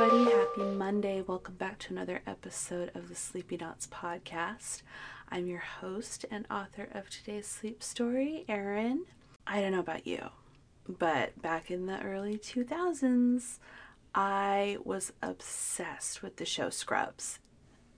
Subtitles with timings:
[0.00, 0.30] everybody.
[0.30, 1.22] Happy Monday.
[1.22, 4.82] Welcome back to another episode of the Sleepy Knots podcast.
[5.28, 9.06] I'm your host and author of today's sleep story, Erin.
[9.44, 10.20] I don't know about you,
[10.86, 13.58] but back in the early 2000s,
[14.14, 17.40] I was obsessed with the show Scrubs.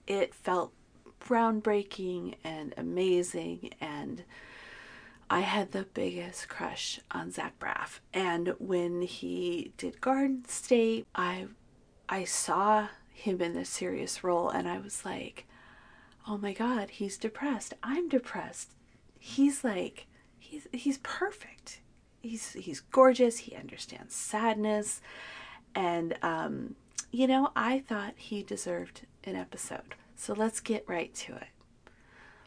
[0.07, 0.73] It felt
[1.19, 4.23] groundbreaking and amazing and
[5.29, 7.99] I had the biggest crush on Zach Braff.
[8.13, 11.45] And when he did Garden State, I
[12.11, 15.45] I saw him in this serious role and I was like,
[16.27, 17.73] "Oh my god, he's depressed.
[17.81, 18.73] I'm depressed."
[19.17, 21.79] He's like he's he's perfect.
[22.21, 23.37] He's he's gorgeous.
[23.39, 25.01] He understands sadness.
[25.73, 26.75] And um
[27.11, 29.95] you know, I thought he deserved an episode.
[30.15, 31.47] So let's get right to it.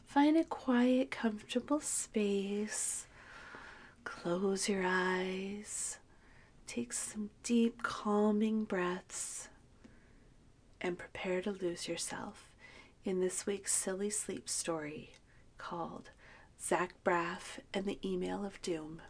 [0.06, 3.06] Find a quiet, comfortable space.
[4.04, 5.98] Close your eyes.
[6.66, 9.48] Take some deep, calming breaths.
[10.85, 12.51] And prepare to lose yourself
[13.07, 15.15] in this week's silly sleep story
[15.57, 16.10] called
[16.60, 19.01] Zach Braff and the Email of Doom.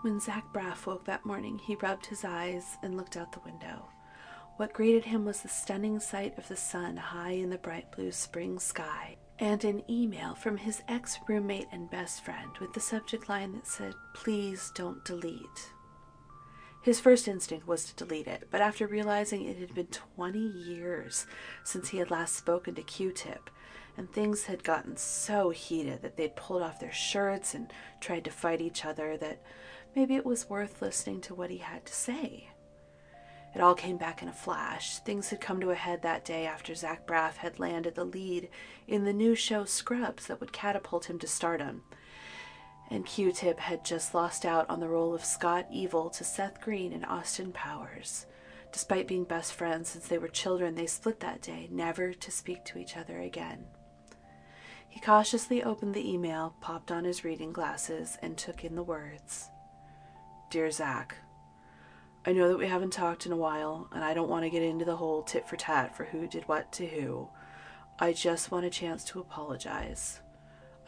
[0.00, 3.90] When Zach Braff woke that morning, he rubbed his eyes and looked out the window.
[4.56, 8.12] What greeted him was the stunning sight of the sun high in the bright blue
[8.12, 13.28] spring sky, and an email from his ex roommate and best friend with the subject
[13.28, 15.74] line that said, Please don't delete.
[16.82, 21.26] His first instinct was to delete it, but after realizing it had been 20 years
[21.62, 23.50] since he had last spoken to Q Tip,
[23.96, 28.32] and things had gotten so heated that they'd pulled off their shirts and tried to
[28.32, 29.44] fight each other, that
[29.94, 32.48] maybe it was worth listening to what he had to say.
[33.54, 34.98] It all came back in a flash.
[34.98, 38.48] Things had come to a head that day after Zach Braff had landed the lead
[38.88, 41.82] in the new show Scrubs that would catapult him to stardom.
[42.90, 46.60] And Q Tip had just lost out on the role of Scott Evil to Seth
[46.60, 48.26] Green and Austin Powers.
[48.72, 52.64] Despite being best friends since they were children, they split that day, never to speak
[52.66, 53.66] to each other again.
[54.88, 59.48] He cautiously opened the email, popped on his reading glasses, and took in the words
[60.50, 61.16] Dear Zach,
[62.24, 64.62] I know that we haven't talked in a while, and I don't want to get
[64.62, 67.28] into the whole tit for tat for who did what to who.
[67.98, 70.20] I just want a chance to apologize.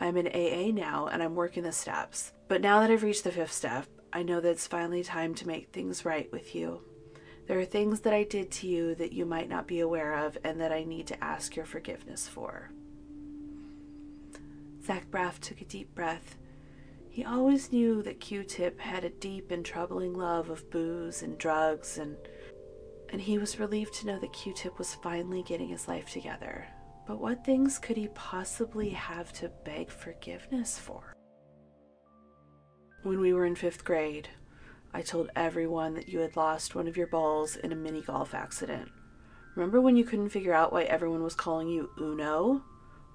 [0.00, 2.32] I'm in AA now, and I'm working the steps.
[2.48, 5.46] But now that I've reached the fifth step, I know that it's finally time to
[5.46, 6.82] make things right with you.
[7.46, 10.38] There are things that I did to you that you might not be aware of
[10.44, 12.70] and that I need to ask your forgiveness for.
[14.84, 16.36] Zach Braff took a deep breath
[17.14, 21.96] he always knew that Q-Tip had a deep and troubling love of booze and drugs
[21.96, 22.16] and
[23.08, 26.66] and he was relieved to know that Q-Tip was finally getting his life together.
[27.06, 31.14] But what things could he possibly have to beg forgiveness for?
[33.02, 34.28] When we were in 5th grade,
[34.94, 38.32] I told everyone that you had lost one of your balls in a mini golf
[38.32, 38.88] accident.
[39.54, 42.62] Remember when you couldn't figure out why everyone was calling you Uno?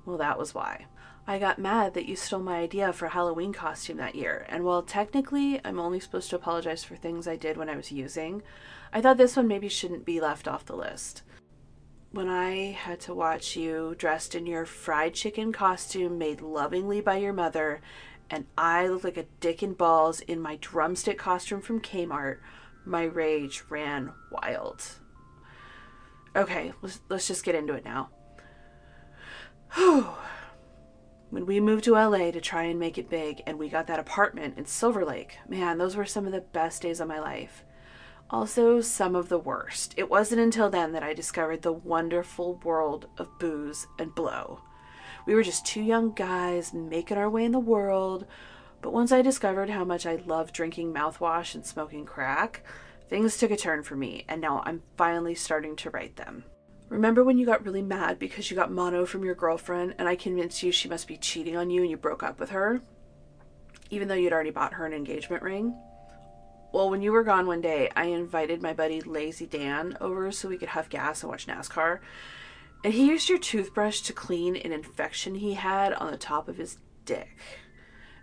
[0.06, 0.86] Well, that was why.
[1.26, 4.64] I got mad that you stole my idea for a Halloween costume that year, and
[4.64, 8.42] while technically I'm only supposed to apologize for things I did when I was using,
[8.94, 11.24] I thought this one maybe shouldn't be left off the list.
[12.12, 17.18] When I had to watch you dressed in your fried chicken costume made lovingly by
[17.18, 17.82] your mother,
[18.32, 22.40] and I looked like a dick and balls in my drumstick costume from Kmart,
[22.84, 24.84] my rage ran wild.
[26.36, 28.10] Okay, let's, let's just get into it now.
[29.76, 30.08] Whew
[31.30, 34.00] when we moved to LA to try and make it big and we got that
[34.00, 37.64] apartment in Silver Lake, man, those were some of the best days of my life.
[38.32, 39.96] Also, some of the worst.
[39.98, 44.62] It wasn't until then that I discovered the wonderful world of booze and blow.
[45.26, 48.26] We were just two young guys making our way in the world,
[48.82, 52.64] but once I discovered how much I loved drinking mouthwash and smoking crack,
[53.10, 56.44] things took a turn for me, and now I'm finally starting to right them.
[56.88, 60.16] Remember when you got really mad because you got mono from your girlfriend and I
[60.16, 62.82] convinced you she must be cheating on you and you broke up with her?
[63.92, 65.76] Even though you'd already bought her an engagement ring?
[66.72, 70.48] Well, when you were gone one day, I invited my buddy Lazy Dan over so
[70.48, 72.00] we could huff gas and watch NASCAR.
[72.84, 76.58] And he used your toothbrush to clean an infection he had on the top of
[76.58, 77.36] his dick.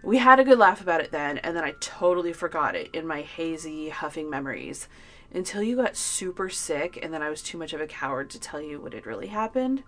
[0.05, 3.05] We had a good laugh about it then, and then I totally forgot it in
[3.05, 4.89] my hazy, huffing memories
[5.35, 8.41] until you got super sick and then I was too much of a coward to
[8.41, 9.83] tell you what had really happened.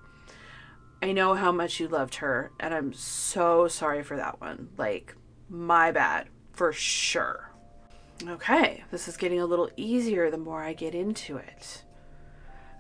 [1.00, 4.70] I know how much you loved her, and I'm so sorry for that one.
[4.76, 5.14] Like,
[5.48, 7.47] my bad, for sure.
[8.26, 11.84] Okay, this is getting a little easier the more I get into it.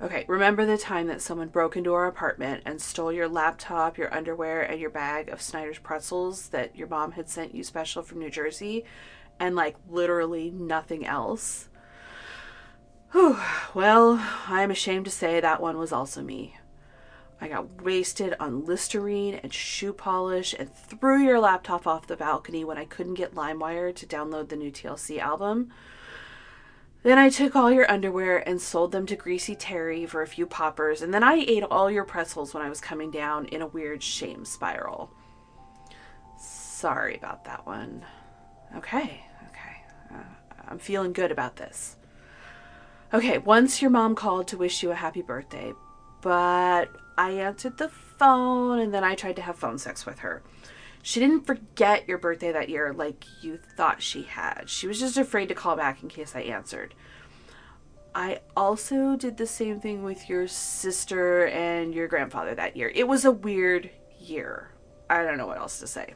[0.00, 4.12] Okay, remember the time that someone broke into our apartment and stole your laptop, your
[4.14, 8.20] underwear, and your bag of Snyder's pretzels that your mom had sent you special from
[8.20, 8.84] New Jersey?
[9.40, 11.68] and like literally nothing else.
[13.12, 13.38] Whew.
[13.74, 16.57] Well, I'm ashamed to say that one was also me.
[17.40, 22.64] I got wasted on Listerine and shoe polish and threw your laptop off the balcony
[22.64, 25.70] when I couldn't get LimeWire to download the new TLC album.
[27.04, 30.46] Then I took all your underwear and sold them to Greasy Terry for a few
[30.46, 33.68] poppers, and then I ate all your pretzels when I was coming down in a
[33.68, 35.12] weird shame spiral.
[36.38, 38.04] Sorry about that one.
[38.76, 39.82] Okay, okay.
[40.12, 41.96] Uh, I'm feeling good about this.
[43.14, 45.72] Okay, once your mom called to wish you a happy birthday,
[46.20, 50.40] but I answered the phone and then I tried to have phone sex with her.
[51.02, 54.64] She didn't forget your birthday that year like you thought she had.
[54.66, 56.94] She was just afraid to call back in case I answered.
[58.14, 62.92] I also did the same thing with your sister and your grandfather that year.
[62.94, 64.70] It was a weird year.
[65.10, 66.14] I don't know what else to say.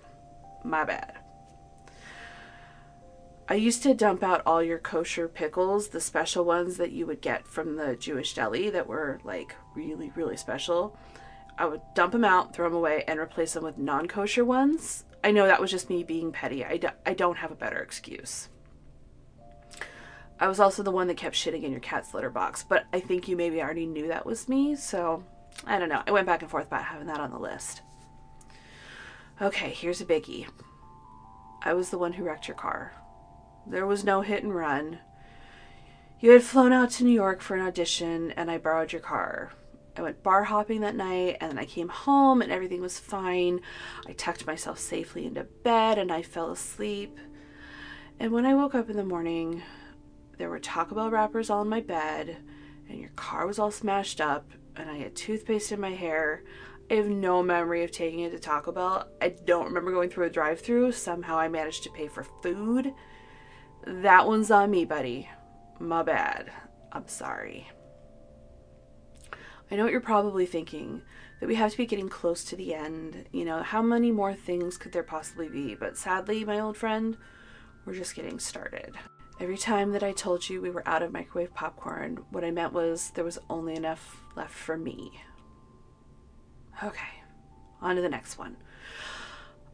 [0.63, 1.22] My bad.
[3.49, 7.21] I used to dump out all your kosher pickles, the special ones that you would
[7.21, 10.97] get from the Jewish deli that were like really, really special.
[11.59, 15.05] I would dump them out, throw them away, and replace them with non kosher ones.
[15.25, 16.65] I know that was just me being petty.
[16.65, 18.49] I don't have a better excuse.
[20.41, 22.99] I was also the one that kept shitting in your cat's litter box, but I
[22.99, 25.25] think you maybe already knew that was me, so
[25.67, 26.03] I don't know.
[26.07, 27.83] I went back and forth about having that on the list.
[29.41, 30.49] Okay, here's a biggie.
[31.63, 32.93] I was the one who wrecked your car.
[33.67, 34.99] There was no hit and run.
[36.21, 39.53] You had flown out to New York for an audition, and I borrowed your car.
[39.97, 43.61] I went bar hopping that night and then I came home and everything was fine.
[44.07, 47.19] I tucked myself safely into bed and I fell asleep.
[48.19, 49.63] And when I woke up in the morning,
[50.39, 52.39] there were Taco Bell wrappers all in my bed
[52.89, 56.43] and your car was all smashed up and I had toothpaste in my hair.
[56.91, 59.09] I have no memory of taking it to Taco Bell.
[59.21, 60.93] I don't remember going through a drive through.
[60.93, 62.95] Somehow I managed to pay for food.
[63.87, 65.29] That one's on me, buddy.
[65.79, 66.53] My bad.
[66.93, 67.69] I'm sorry.
[69.71, 71.03] I know what you're probably thinking
[71.41, 73.27] that we have to be getting close to the end.
[73.33, 75.75] You know, how many more things could there possibly be?
[75.75, 77.17] But sadly, my old friend,
[77.85, 78.95] we're just getting started.
[79.41, 82.73] Every time that I told you we were out of microwave popcorn, what I meant
[82.73, 85.21] was there was only enough left for me.
[86.85, 87.23] Okay,
[87.81, 88.57] on to the next one.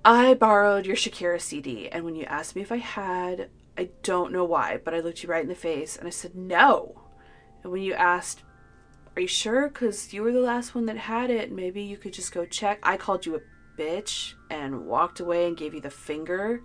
[0.04, 4.32] I borrowed your Shakira CD, and when you asked me if I had, I don't
[4.32, 7.00] know why, but I looked you right in the face and I said no.
[7.62, 8.42] And when you asked,
[9.14, 9.68] are you sure?
[9.68, 11.52] Because you were the last one that had it.
[11.52, 12.80] Maybe you could just go check.
[12.82, 16.60] I called you a bitch and walked away and gave you the finger.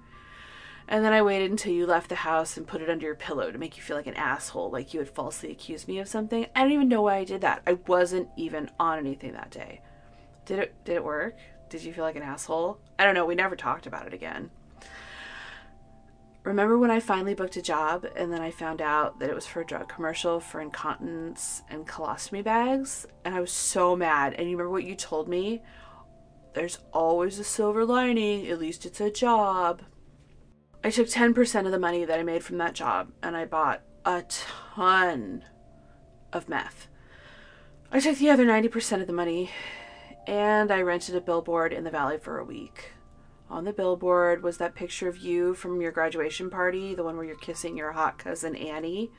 [0.87, 3.51] And then I waited until you left the house and put it under your pillow
[3.51, 6.47] to make you feel like an asshole, like you had falsely accused me of something.
[6.55, 7.61] I don't even know why I did that.
[7.67, 9.81] I wasn't even on anything that day.
[10.45, 11.37] Did it did it work?
[11.69, 12.79] Did you feel like an asshole?
[12.97, 13.25] I don't know.
[13.25, 14.49] We never talked about it again.
[16.43, 19.45] Remember when I finally booked a job and then I found out that it was
[19.45, 23.05] for a drug commercial for incontinence and colostomy bags?
[23.23, 24.33] And I was so mad.
[24.33, 25.63] And you remember what you told me?
[26.53, 29.83] There's always a silver lining, at least it's a job.
[30.83, 33.81] I took 10% of the money that I made from that job and I bought
[34.03, 35.45] a ton
[36.33, 36.87] of meth.
[37.89, 39.49] I took the other 90% of the money
[40.27, 42.91] and I rented a billboard in the valley for a week
[43.49, 47.25] on the billboard was that picture of you from your graduation party, the one where
[47.25, 49.11] you're kissing your hot cousin Annie.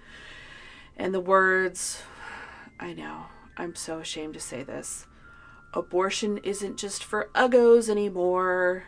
[0.97, 2.03] And the words,
[2.79, 3.27] I know,
[3.57, 5.07] I'm so ashamed to say this.
[5.73, 8.85] Abortion isn't just for uggos anymore.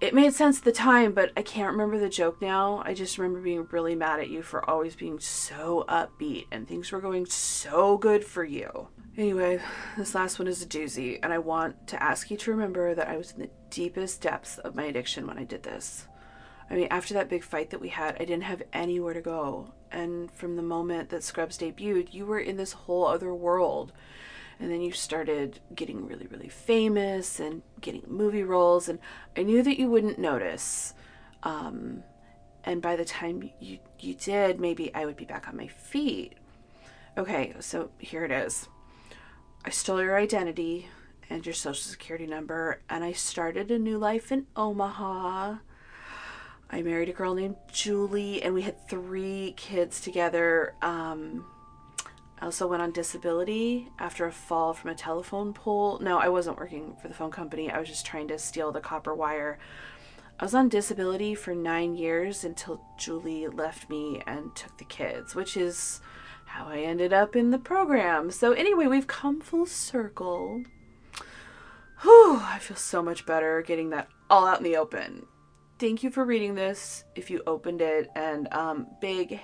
[0.00, 2.82] It made sense at the time, but I can't remember the joke now.
[2.84, 6.92] I just remember being really mad at you for always being so upbeat and things
[6.92, 8.88] were going so good for you.
[9.16, 9.60] Anyway,
[9.96, 13.08] this last one is a doozy, and I want to ask you to remember that
[13.08, 16.06] I was in the deepest depths of my addiction when I did this.
[16.70, 19.74] I mean, after that big fight that we had, I didn't have anywhere to go.
[19.90, 23.92] And from the moment that Scrubs debuted, you were in this whole other world
[24.60, 28.98] and then you started getting really really famous and getting movie roles and
[29.36, 30.94] i knew that you wouldn't notice
[31.42, 32.02] um,
[32.64, 36.34] and by the time you you did maybe i would be back on my feet.
[37.16, 38.68] Okay so here it is.
[39.64, 40.88] I stole your identity
[41.30, 45.56] and your social security number and i started a new life in omaha.
[46.70, 51.46] I married a girl named julie and we had three kids together um,
[52.40, 55.98] I also went on disability after a fall from a telephone pole.
[56.00, 57.70] No, I wasn't working for the phone company.
[57.70, 59.58] I was just trying to steal the copper wire.
[60.38, 65.34] I was on disability for nine years until Julie left me and took the kids,
[65.34, 66.00] which is
[66.44, 68.30] how I ended up in the program.
[68.30, 70.62] So, anyway, we've come full circle.
[72.02, 75.26] Whew, I feel so much better getting that all out in the open.
[75.80, 78.08] thank you for reading this if you opened it.
[78.14, 79.40] And um, big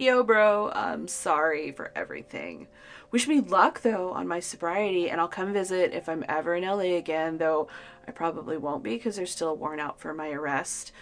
[0.00, 2.66] yo, bro, I'm sorry for everything.
[3.10, 6.64] Wish me luck though on my sobriety, and I'll come visit if I'm ever in
[6.64, 7.68] LA again, though
[8.08, 10.92] I probably won't be because they're still worn out for my arrest.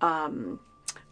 [0.00, 0.60] Um,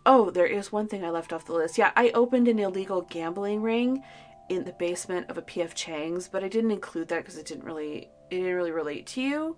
[0.04, 1.78] oh, there is one thing I left off the list.
[1.78, 4.02] Yeah, I opened an illegal gambling ring
[4.48, 7.64] in the basement of a PF Chang's, but I didn't include that because it didn't
[7.64, 9.56] really it didn't really relate to you.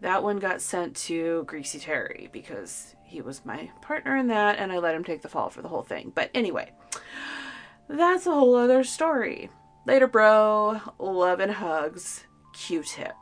[0.00, 4.72] That one got sent to Greasy Terry because he was my partner in that, and
[4.72, 6.12] I let him take the fall for the whole thing.
[6.14, 6.72] But anyway,
[7.88, 9.50] that's a whole other story.
[9.86, 10.80] Later, bro.
[10.98, 12.24] Love and hugs.
[12.54, 13.16] Q tip.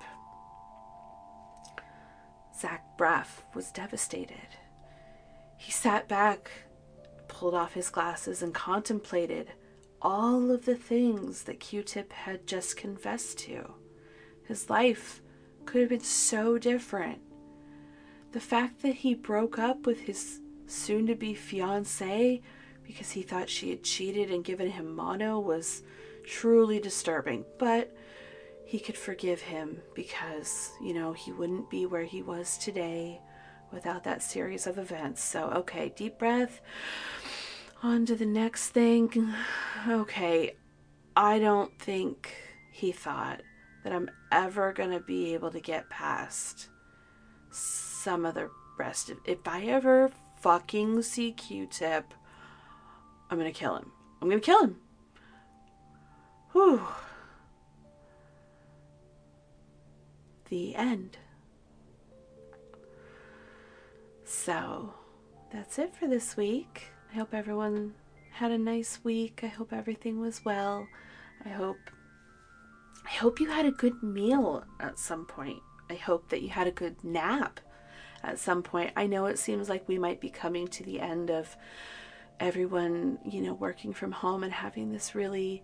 [2.56, 4.36] Zach Braff was devastated.
[5.56, 6.50] He sat back,
[7.28, 9.52] pulled off his glasses, and contemplated
[10.00, 13.74] all of the things that Q tip had just confessed to.
[14.46, 15.22] His life
[15.64, 17.20] could have been so different.
[18.32, 22.42] The fact that he broke up with his soon to be fiancee
[22.86, 25.82] because he thought she had cheated and given him mono was
[26.24, 27.44] truly disturbing.
[27.58, 27.94] But
[28.64, 33.20] he could forgive him because, you know, he wouldn't be where he was today
[33.72, 35.22] without that series of events.
[35.22, 36.60] So, okay, deep breath.
[37.82, 39.32] On to the next thing.
[39.88, 40.56] Okay,
[41.16, 42.34] I don't think
[42.70, 43.42] he thought
[43.84, 46.68] that I'm ever going to be able to get past
[47.50, 50.10] some of the rest of if I ever
[50.40, 52.14] fucking see Q-tip,
[53.32, 53.90] I'm to kill him.
[54.20, 54.76] I'm to kill him.
[56.52, 56.82] Whew.
[60.50, 61.16] The end.
[64.26, 64.92] So,
[65.50, 66.88] that's it for this week.
[67.10, 67.94] I hope everyone
[68.32, 69.40] had a nice week.
[69.42, 70.86] I hope everything was well.
[71.46, 71.78] I hope
[73.06, 75.62] I hope you had a good meal at some point.
[75.88, 77.60] I hope that you had a good nap
[78.22, 78.92] at some point.
[78.94, 81.56] I know it seems like we might be coming to the end of
[82.42, 85.62] everyone, you know, working from home and having this really,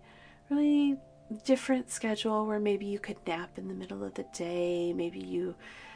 [0.49, 0.97] really
[1.43, 4.93] different schedule where maybe you could nap in the middle of the day.
[4.93, 5.55] Maybe you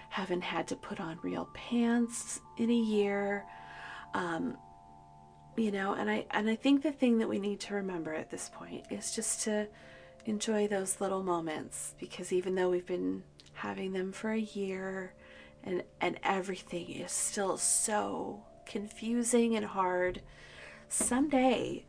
[0.10, 3.46] haven't had to put on real pants in a year.
[4.14, 4.58] Um,
[5.56, 8.30] you know, and I and I think the thing that we need to remember at
[8.30, 9.68] this point is just to
[10.26, 13.24] enjoy those little moments because even though we've been
[13.54, 15.14] having them for a year
[15.64, 20.22] and and everything is still so confusing and hard
[20.94, 21.84] someday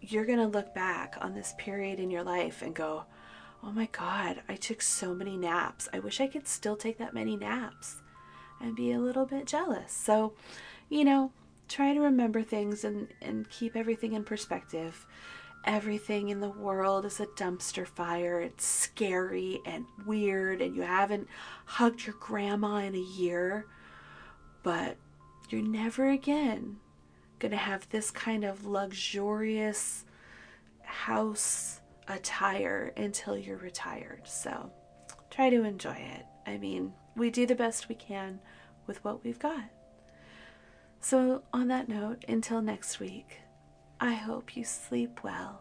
[0.00, 3.04] you're going to look back on this period in your life and go
[3.62, 5.88] oh my god i took so many naps.
[5.92, 7.96] I wish i could still take that many naps
[8.60, 9.92] and be a little bit jealous.
[9.92, 10.32] So
[10.88, 11.30] you know
[11.68, 15.06] try to remember things and and keep everything in perspective.
[15.64, 18.40] Everything in the world is a dumpster fire.
[18.40, 21.26] It's scary and weird, and you haven't
[21.64, 23.66] hugged your grandma in a year,
[24.62, 24.96] but
[25.48, 26.80] you're never again
[27.44, 30.06] going to have this kind of luxurious
[30.80, 34.22] house attire until you're retired.
[34.24, 34.72] So
[35.30, 36.24] try to enjoy it.
[36.46, 38.40] I mean, we do the best we can
[38.86, 39.68] with what we've got.
[41.00, 43.40] So, on that note, until next week.
[44.00, 45.60] I hope you sleep well.